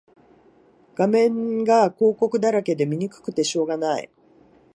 [0.95, 4.09] 画面が広告だらけで見にくくてしょうがない